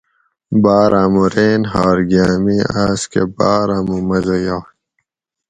بار 0.63 0.91
آمو 1.03 1.23
رین 1.33 1.61
ھار 1.71 1.97
گیامے 2.09 2.57
آس 2.83 3.01
کہ 3.11 3.21
بار 3.37 3.67
آمو 3.77 3.97
مزہ 4.07 4.37
یاگ 4.45 4.65